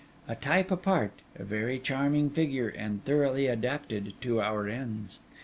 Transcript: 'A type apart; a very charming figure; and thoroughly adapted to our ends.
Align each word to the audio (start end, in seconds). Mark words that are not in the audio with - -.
'A 0.27 0.33
type 0.37 0.71
apart; 0.71 1.11
a 1.35 1.43
very 1.43 1.77
charming 1.77 2.31
figure; 2.31 2.67
and 2.69 3.05
thoroughly 3.05 3.45
adapted 3.45 4.13
to 4.19 4.41
our 4.41 4.67
ends. 4.67 5.19